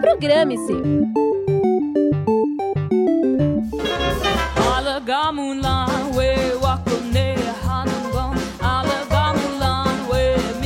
Programe-se. 0.00 0.72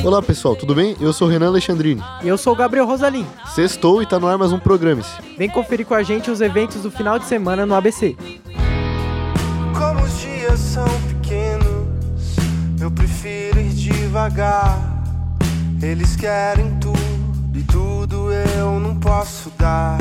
Olá 0.03 0.19
pessoal, 0.21 0.55
tudo 0.55 0.73
bem? 0.73 0.97
Eu 0.99 1.13
sou 1.13 1.27
o 1.27 1.31
Renan 1.31 1.47
Alexandrini. 1.47 2.01
E 2.23 2.27
eu 2.27 2.37
sou 2.37 2.53
o 2.53 2.55
Gabriel 2.55 2.87
Rosalim. 2.87 3.25
Sextou 3.53 4.01
e 4.01 4.07
tá 4.07 4.19
no 4.19 4.27
ar 4.27 4.37
mais 4.37 4.51
um 4.51 4.57
Programe-se. 4.57 5.21
Vem 5.37 5.47
conferir 5.47 5.85
com 5.85 5.93
a 5.93 6.01
gente 6.01 6.31
os 6.31 6.41
eventos 6.41 6.81
do 6.81 6.89
final 6.89 7.19
de 7.19 7.25
semana 7.25 7.65
no 7.65 7.75
ABC. 7.75 8.17
Como 9.77 10.03
os 10.03 10.19
dias 10.19 10.59
são 10.59 10.87
pequenos, 11.07 12.35
eu 12.81 12.89
prefiro 12.89 13.59
ir 13.59 13.69
devagar. 13.69 14.91
Eles 15.81 16.15
querem 16.15 16.80
e 17.53 17.63
tudo 17.63 18.31
eu 18.31 18.79
não 18.79 18.95
posso 18.95 19.49
dar. 19.57 19.97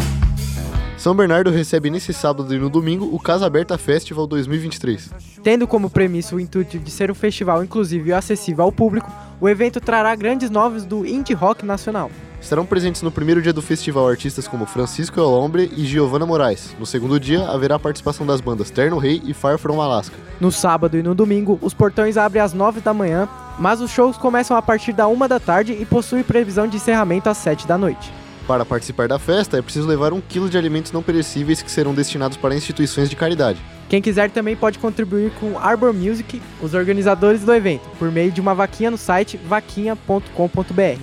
São 0.96 1.14
Bernardo 1.14 1.50
recebe 1.50 1.88
nesse 1.88 2.12
sábado 2.12 2.54
e 2.54 2.58
no 2.58 2.68
domingo 2.68 3.08
o 3.10 3.18
Casa 3.18 3.46
Aberta 3.46 3.78
Festival 3.78 4.26
2023. 4.26 5.10
Tendo 5.42 5.66
como 5.66 5.88
premissa 5.88 6.36
o 6.36 6.40
intuito 6.40 6.78
de 6.78 6.90
ser 6.90 7.10
um 7.10 7.14
festival 7.14 7.64
inclusivo 7.64 8.08
e 8.08 8.12
acessível 8.12 8.64
ao 8.64 8.72
público, 8.72 9.10
o 9.40 9.48
evento 9.48 9.80
trará 9.80 10.14
grandes 10.14 10.50
noves 10.50 10.84
do 10.84 11.06
indie 11.06 11.32
rock 11.32 11.64
nacional. 11.64 12.10
Estarão 12.38 12.66
presentes 12.66 13.00
no 13.02 13.10
primeiro 13.10 13.40
dia 13.40 13.52
do 13.52 13.62
festival 13.62 14.08
artistas 14.08 14.46
como 14.46 14.66
Francisco 14.66 15.18
Elombre 15.18 15.70
e 15.74 15.86
Giovanna 15.86 16.26
Moraes. 16.26 16.74
No 16.78 16.86
segundo 16.86 17.18
dia, 17.18 17.48
haverá 17.48 17.76
a 17.76 17.78
participação 17.78 18.26
das 18.26 18.40
bandas 18.42 18.70
Terno 18.70 18.98
Rei 18.98 19.22
e 19.24 19.32
Far 19.32 19.58
From 19.58 19.80
Alaska. 19.80 20.16
No 20.38 20.52
sábado 20.52 20.98
e 20.98 21.02
no 21.02 21.14
domingo, 21.14 21.58
os 21.62 21.74
portões 21.74 22.16
abrem 22.16 22.42
às 22.42 22.52
9 22.52 22.80
da 22.80 22.94
manhã, 22.94 23.26
mas 23.60 23.82
os 23.82 23.90
shows 23.90 24.16
começam 24.16 24.56
a 24.56 24.62
partir 24.62 24.94
da 24.94 25.06
1 25.06 25.28
da 25.28 25.38
tarde 25.38 25.76
e 25.78 25.84
possuem 25.84 26.24
previsão 26.24 26.66
de 26.66 26.78
encerramento 26.78 27.28
às 27.28 27.36
7 27.36 27.66
da 27.68 27.76
noite. 27.76 28.10
Para 28.46 28.64
participar 28.64 29.06
da 29.06 29.18
festa, 29.18 29.58
é 29.58 29.62
preciso 29.62 29.86
levar 29.86 30.12
um 30.12 30.20
quilo 30.20 30.48
de 30.48 30.56
alimentos 30.58 30.90
não 30.90 31.02
perecíveis 31.02 31.62
que 31.62 31.70
serão 31.70 31.94
destinados 31.94 32.36
para 32.36 32.54
instituições 32.54 33.08
de 33.10 33.14
caridade. 33.14 33.60
Quem 33.88 34.00
quiser 34.00 34.30
também 34.30 34.56
pode 34.56 34.78
contribuir 34.78 35.30
com 35.38 35.58
Arbor 35.58 35.92
Music, 35.92 36.40
os 36.62 36.74
organizadores 36.74 37.42
do 37.42 37.52
evento, 37.52 37.88
por 37.98 38.10
meio 38.10 38.32
de 38.32 38.40
uma 38.40 38.54
vaquinha 38.54 38.90
no 38.90 38.96
site 38.96 39.36
vaquinha.com.br. 39.36 41.02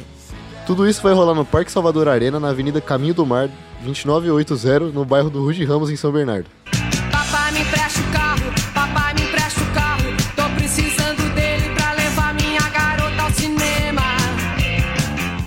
Tudo 0.66 0.90
isso 0.90 1.02
vai 1.02 1.14
rolar 1.14 1.36
no 1.36 1.46
Parque 1.46 1.72
Salvador 1.72 2.10
Arena, 2.10 2.40
na 2.40 2.50
Avenida 2.50 2.82
Caminho 2.82 3.14
do 3.14 3.26
Mar, 3.26 3.50
2980, 3.84 4.92
no 4.92 5.06
bairro 5.06 5.30
do 5.30 5.42
Rude 5.42 5.64
Ramos, 5.64 5.90
em 5.90 5.96
São 5.96 6.12
Bernardo. 6.12 6.50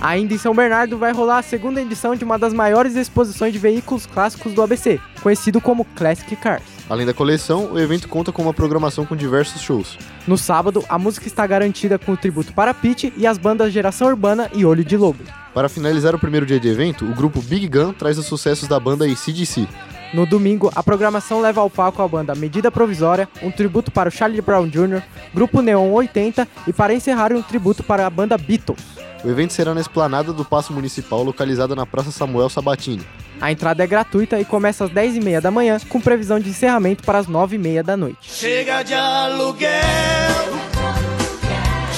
Ainda 0.01 0.33
em 0.33 0.37
São 0.39 0.55
Bernardo 0.55 0.97
vai 0.97 1.13
rolar 1.13 1.37
a 1.37 1.43
segunda 1.43 1.79
edição 1.79 2.15
de 2.15 2.23
uma 2.23 2.39
das 2.39 2.51
maiores 2.53 2.95
exposições 2.95 3.53
de 3.53 3.59
veículos 3.59 4.07
clássicos 4.07 4.51
do 4.51 4.63
ABC, 4.63 4.99
conhecido 5.21 5.61
como 5.61 5.85
Classic 5.85 6.35
Cars. 6.35 6.63
Além 6.89 7.05
da 7.05 7.13
coleção, 7.13 7.71
o 7.71 7.79
evento 7.79 8.09
conta 8.09 8.31
com 8.31 8.41
uma 8.41 8.53
programação 8.53 9.05
com 9.05 9.15
diversos 9.15 9.61
shows. 9.61 9.99
No 10.27 10.39
sábado, 10.39 10.83
a 10.89 10.97
música 10.97 11.27
está 11.27 11.45
garantida 11.45 11.99
com 11.99 12.13
o 12.13 12.17
tributo 12.17 12.51
para 12.51 12.73
Pete 12.73 13.13
e 13.15 13.27
as 13.27 13.37
bandas 13.37 13.71
Geração 13.71 14.07
Urbana 14.07 14.49
e 14.53 14.65
Olho 14.65 14.83
de 14.83 14.97
Lobo. 14.97 15.23
Para 15.53 15.69
finalizar 15.69 16.15
o 16.15 16.19
primeiro 16.19 16.47
dia 16.47 16.59
de 16.59 16.67
evento, 16.67 17.05
o 17.05 17.13
grupo 17.13 17.39
Big 17.39 17.67
Gun 17.67 17.93
traz 17.93 18.17
os 18.17 18.25
sucessos 18.25 18.67
da 18.67 18.79
banda 18.79 19.05
ACDC. 19.05 19.67
No 20.13 20.25
domingo, 20.25 20.69
a 20.75 20.83
programação 20.83 21.39
leva 21.39 21.61
ao 21.61 21.69
palco 21.69 22.01
a 22.01 22.07
banda 22.07 22.35
Medida 22.35 22.69
Provisória, 22.69 23.29
um 23.41 23.49
tributo 23.49 23.89
para 23.91 24.09
o 24.09 24.11
Charlie 24.11 24.41
Brown 24.41 24.67
Jr., 24.67 25.01
Grupo 25.33 25.61
Neon 25.61 25.89
80 25.91 26.47
e 26.67 26.73
para 26.73 26.93
encerrar 26.93 27.31
um 27.31 27.41
tributo 27.41 27.81
para 27.81 28.05
a 28.05 28.09
banda 28.09 28.37
Beatles. 28.37 28.81
O 29.23 29.29
evento 29.29 29.53
será 29.53 29.73
na 29.73 29.79
esplanada 29.79 30.33
do 30.33 30.43
Paço 30.43 30.73
Municipal, 30.73 31.23
localizada 31.23 31.75
na 31.75 31.85
Praça 31.85 32.11
Samuel 32.11 32.49
Sabatini. 32.49 33.05
A 33.39 33.51
entrada 33.51 33.83
é 33.83 33.87
gratuita 33.87 34.39
e 34.39 34.45
começa 34.45 34.83
às 34.83 34.91
10h30 34.91 35.39
da 35.39 35.49
manhã, 35.49 35.79
com 35.87 36.01
previsão 36.01 36.39
de 36.39 36.49
encerramento 36.49 37.03
para 37.03 37.19
as 37.19 37.27
9h30 37.27 37.83
da 37.83 37.95
noite. 37.95 38.17
Chega 38.21 38.83
de 38.83 38.93
aluguel, 38.93 39.71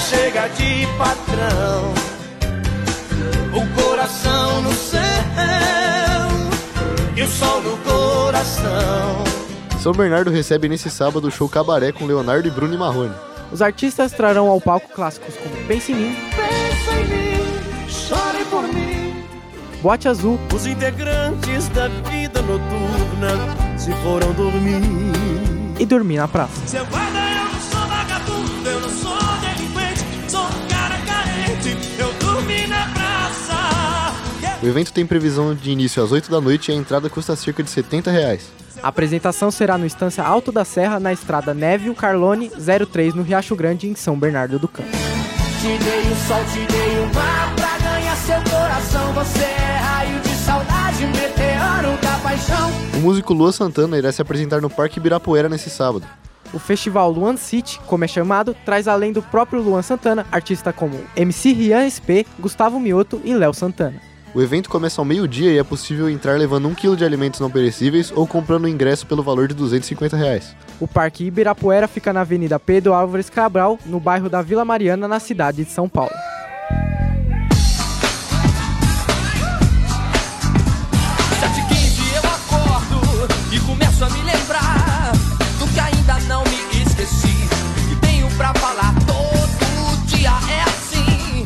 chega 0.08 0.48
de 0.48 0.86
patrão. 0.96 1.73
São 9.84 9.92
Bernardo 9.92 10.30
recebe 10.30 10.66
nesse 10.66 10.88
sábado 10.88 11.28
o 11.28 11.30
show 11.30 11.46
Cabaré 11.46 11.92
com 11.92 12.06
Leonardo 12.06 12.48
e 12.48 12.50
Bruno 12.50 12.78
Marrone. 12.78 13.12
Os 13.52 13.60
artistas 13.60 14.12
trarão 14.12 14.48
ao 14.48 14.58
palco 14.58 14.88
clássicos 14.88 15.34
como 15.36 15.54
Pense 15.66 15.92
em 15.92 15.94
Mim, 15.94 16.16
Pensa 16.30 17.00
em 17.00 17.04
mim, 17.04 17.86
chore 17.86 18.46
por 18.46 18.62
mim. 18.62 19.22
Boate 19.82 20.08
Azul, 20.08 20.40
Os 20.54 20.64
integrantes 20.64 21.68
da 21.68 21.88
vida 21.88 22.40
noturna 22.40 23.76
se 23.76 23.92
foram 24.02 24.32
dormir. 24.32 24.80
e 25.78 25.84
Dormir 25.84 26.16
na 26.16 26.28
Praça. 26.28 26.66
Seu 26.66 26.86
guarda, 26.86 27.18
eu 27.18 27.44
não 27.44 27.60
sou 27.60 27.86
vagabundo, 27.86 28.66
eu 28.70 28.80
não 28.80 28.88
sou 28.88 29.18
delinquente, 29.42 30.30
sou 30.30 30.44
um 30.46 30.66
cara 30.66 30.96
carente, 31.04 31.76
O 34.64 34.66
evento 34.66 34.94
tem 34.94 35.04
previsão 35.04 35.54
de 35.54 35.70
início 35.70 36.02
às 36.02 36.10
8 36.10 36.30
da 36.30 36.40
noite 36.40 36.70
e 36.70 36.74
a 36.74 36.74
entrada 36.74 37.10
custa 37.10 37.36
cerca 37.36 37.62
de 37.62 37.68
70 37.68 38.10
reais. 38.10 38.50
A 38.82 38.88
apresentação 38.88 39.50
será 39.50 39.76
no 39.76 39.84
Estância 39.84 40.24
Alto 40.24 40.50
da 40.50 40.64
Serra, 40.64 40.98
na 40.98 41.12
estrada 41.12 41.52
Névio 41.52 41.94
Carlone 41.94 42.50
03, 42.90 43.12
no 43.12 43.22
Riacho 43.22 43.54
Grande, 43.54 43.86
em 43.86 43.94
São 43.94 44.18
Bernardo 44.18 44.58
do 44.58 44.66
Campo. 44.66 44.88
Te 44.88 45.66
dei 45.66 46.00
o 46.00 46.16
sol, 46.16 46.42
te 46.46 46.66
dei 46.72 46.98
o 46.98 47.14
mar 47.14 47.54
pra 47.54 47.76
ganhar 47.76 48.16
seu 48.16 48.36
coração. 48.36 49.12
Você 49.12 49.44
é 49.44 49.76
raio 49.82 50.20
de 50.20 50.30
saudade, 50.30 51.06
meteoro 51.08 52.00
da 52.00 52.18
paixão. 52.22 52.70
O 52.94 53.00
músico 53.00 53.34
Lua 53.34 53.52
Santana 53.52 53.98
irá 53.98 54.10
se 54.10 54.22
apresentar 54.22 54.62
no 54.62 54.70
Parque 54.70 54.98
Ibirapuera 54.98 55.46
nesse 55.46 55.68
sábado. 55.68 56.06
O 56.54 56.58
festival 56.58 57.10
Luan 57.10 57.36
City, 57.36 57.78
como 57.86 58.04
é 58.04 58.08
chamado, 58.08 58.56
traz 58.64 58.88
além 58.88 59.12
do 59.12 59.20
próprio 59.20 59.60
Luan 59.60 59.82
Santana, 59.82 60.24
artistas 60.32 60.74
como 60.74 60.98
MC 61.14 61.52
Rian 61.52 61.84
SP, 61.84 62.24
Gustavo 62.40 62.80
Mioto 62.80 63.20
e 63.22 63.34
Léo 63.34 63.52
Santana. 63.52 64.13
O 64.34 64.42
evento 64.42 64.68
começa 64.68 65.00
ao 65.00 65.04
meio-dia 65.04 65.52
e 65.52 65.58
é 65.58 65.62
possível 65.62 66.10
entrar 66.10 66.36
levando 66.36 66.66
um 66.66 66.74
quilo 66.74 66.96
de 66.96 67.04
alimentos 67.04 67.38
não 67.38 67.48
perecíveis 67.48 68.12
ou 68.12 68.26
comprando 68.26 68.66
ingresso 68.66 69.06
pelo 69.06 69.22
valor 69.22 69.46
de 69.46 69.54
250 69.54 70.16
reais. 70.16 70.56
O 70.80 70.88
Parque 70.88 71.24
Ibirapuera 71.24 71.86
fica 71.86 72.12
na 72.12 72.22
Avenida 72.22 72.58
Pedro 72.58 72.92
Álvares 72.92 73.30
Cabral, 73.30 73.78
no 73.86 74.00
bairro 74.00 74.28
da 74.28 74.42
Vila 74.42 74.64
Mariana, 74.64 75.06
na 75.06 75.20
cidade 75.20 75.62
de 75.62 75.70
São 75.70 75.88
Paulo. 75.88 76.10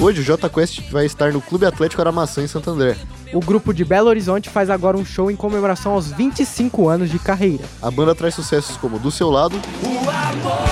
Hoje 0.08 0.22
o 0.22 0.24
J 0.24 0.48
Quest 0.48 0.80
vai 0.91 1.04
estar 1.04 1.34
no 1.34 1.42
Clube 1.42 1.66
Atlético 1.66 2.00
Aramaçã 2.00 2.42
em 2.42 2.46
Santo 2.46 2.70
André. 2.70 2.96
O 3.30 3.41
grupo 3.41 3.74
de 3.74 3.84
Belo 3.84 4.08
Horizonte 4.08 4.48
faz 4.48 4.70
agora 4.70 4.96
um 4.96 5.04
show 5.04 5.30
em 5.30 5.36
comemoração 5.36 5.92
aos 5.92 6.10
25 6.10 6.88
anos 6.88 7.10
de 7.10 7.19
carreira. 7.19 7.62
A 7.82 7.91
banda 7.91 8.14
traz 8.14 8.34
sucessos 8.34 8.78
como 8.78 8.98
Do 8.98 9.10
Seu 9.10 9.28
Lado, 9.28 9.60
O 9.82 9.88
amor 10.08 10.66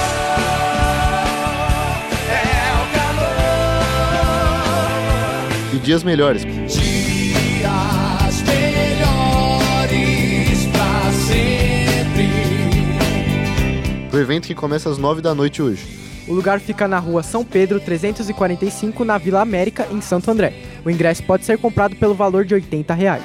é 2.30 2.72
o 2.80 2.86
calor. 2.97 3.34
e 5.74 5.78
Dias 5.80 6.03
Melhores. 6.03 6.41
Dias 6.41 6.72
melhores 8.47 10.64
pra 10.72 11.12
sempre. 11.28 12.30
O 14.10 14.16
evento 14.16 14.47
que 14.47 14.54
começa 14.54 14.88
às 14.88 14.97
9 14.97 15.20
da 15.20 15.34
noite 15.34 15.60
hoje. 15.60 16.06
O 16.28 16.34
lugar 16.34 16.59
fica 16.59 16.88
na 16.88 16.98
rua 16.98 17.22
São 17.22 17.44
Pedro 17.44 17.78
345, 17.78 19.04
na 19.04 19.16
Vila 19.16 19.41
América, 19.41 19.87
em 19.92 20.00
Santo 20.00 20.31
André. 20.31 20.53
O 20.84 20.91
ingresso 20.91 21.22
pode 21.22 21.44
ser 21.44 21.56
comprado 21.56 21.94
pelo 21.94 22.14
valor 22.14 22.44
de 22.44 22.54
80 22.54 22.95
reais. 22.95 23.22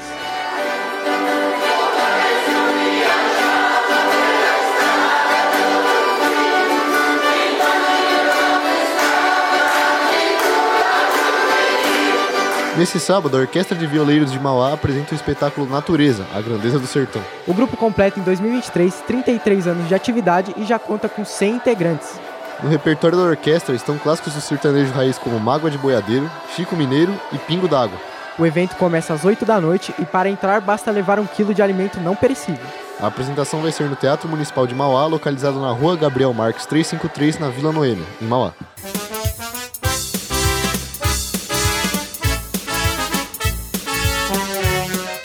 Nesse 12.78 13.00
sábado, 13.00 13.38
a 13.38 13.42
Orquestra 13.42 13.78
de 13.78 13.86
Violeiros 13.86 14.31
de 14.31 14.40
Mauá 14.40 14.74
apresenta 14.74 15.14
o 15.14 15.16
espetáculo 15.16 15.70
Natureza, 15.70 16.25
a 16.34 16.42
Grandeza 16.42 16.80
do 16.80 16.88
Sertão. 16.88 17.22
O 17.46 17.54
grupo 17.54 17.75
completa 17.78 18.20
em 18.20 18.24
2023 18.24 19.02
33 19.06 19.68
anos 19.68 19.88
de 19.88 19.94
atividade 19.94 20.54
e 20.58 20.64
já 20.66 20.80
conta 20.80 21.10
com 21.10 21.24
100 21.25 21.56
integrantes. 21.56 22.20
No 22.62 22.69
repertório 22.69 23.18
da 23.18 23.24
orquestra 23.24 23.74
estão 23.74 23.98
clássicos 23.98 24.36
do 24.36 24.42
sertanejo 24.42 24.94
raiz 24.94 25.18
como 25.18 25.40
Mágoa 25.40 25.72
de 25.72 25.80
Boiadeiro, 25.80 26.30
Chico 26.56 26.75
Mineiro 26.75 27.12
e 27.31 27.38
Pingo 27.40 27.68
d'Água. 27.68 27.98
O 28.38 28.46
evento 28.46 28.75
começa 28.75 29.13
às 29.13 29.25
8 29.25 29.44
da 29.46 29.60
noite 29.60 29.94
e 29.98 30.06
para 30.06 30.30
entrar 30.30 30.62
basta 30.62 30.92
levar 30.92 31.19
um 31.19 31.25
quilo 31.25 31.56
de 31.56 31.62
alimento 31.63 32.00
não 32.00 32.16
perecível. 32.16 32.63
A 33.00 33.08
apresentação 33.08 33.62
vai 33.62 33.72
ser 33.72 33.90
no 33.90 33.96
Teatro 33.96 34.30
Municipal 34.30 34.68
de 34.68 34.75
Mauá, 34.75 35.08
localizado 35.08 35.60
na 35.60 35.72
Rua 35.72 35.98
Gabriel 35.98 36.34
Marques 36.36 36.68
353, 36.68 37.40
na 37.40 37.50
Vila 37.50 37.72
Noêmia, 37.72 38.06
em 38.22 38.25
Mauá. 38.25 38.54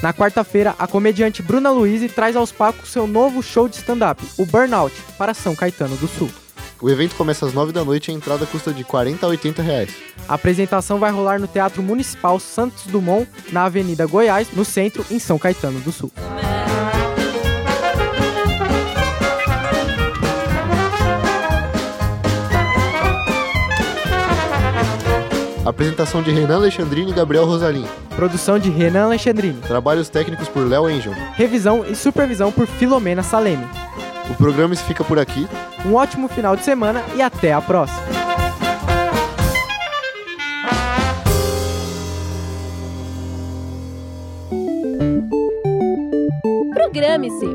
Na 0.02 0.14
quarta-feira, 0.14 0.74
a 0.78 0.86
comediante 0.86 1.42
Bruna 1.42 1.70
Luiz 1.70 2.10
traz 2.14 2.34
aos 2.34 2.50
palcos 2.50 2.90
seu 2.90 3.06
novo 3.06 3.42
show 3.42 3.68
de 3.68 3.76
stand-up, 3.76 4.22
o 4.38 4.46
Burnout, 4.46 4.94
para 5.18 5.34
São 5.34 5.54
Caetano 5.54 5.96
do 5.96 6.08
Sul. 6.08 6.30
O 6.80 6.90
evento 6.90 7.14
começa 7.16 7.46
às 7.46 7.54
9 7.54 7.72
da 7.72 7.82
noite 7.84 8.08
e 8.08 8.10
a 8.12 8.14
entrada 8.14 8.44
custa 8.44 8.72
de 8.72 8.84
40 8.84 9.24
a 9.24 9.28
80 9.30 9.62
reais. 9.62 9.90
A 10.28 10.34
apresentação 10.34 10.98
vai 10.98 11.10
rolar 11.10 11.40
no 11.40 11.46
Teatro 11.46 11.82
Municipal 11.82 12.38
Santos 12.38 12.86
Dumont, 12.86 13.26
na 13.50 13.64
Avenida 13.64 14.04
Goiás, 14.06 14.48
no 14.52 14.64
centro, 14.64 15.04
em 15.10 15.18
São 15.18 15.38
Caetano 15.38 15.80
do 15.80 15.90
Sul. 15.90 16.12
Apresentação 25.64 26.22
de 26.22 26.30
Renan 26.30 26.56
Alexandrini 26.56 27.10
e 27.10 27.14
Gabriel 27.14 27.44
Rosalim. 27.44 27.86
Produção 28.14 28.58
de 28.58 28.70
Renan 28.70 29.06
Alexandrini. 29.06 29.60
Trabalhos 29.62 30.08
técnicos 30.08 30.48
por 30.48 30.66
Léo 30.66 30.86
Angel. 30.86 31.12
Revisão 31.34 31.84
e 31.84 31.96
supervisão 31.96 32.52
por 32.52 32.66
Filomena 32.66 33.22
Saleme. 33.22 33.66
O 34.30 34.34
programa 34.34 34.76
fica 34.76 35.02
por 35.02 35.18
aqui. 35.18 35.48
Um 35.86 35.94
ótimo 35.94 36.26
final 36.26 36.56
de 36.56 36.64
semana 36.64 37.00
e 37.14 37.22
até 37.22 37.52
a 37.52 37.60
próxima. 37.60 38.02
Programe-se. 46.74 47.46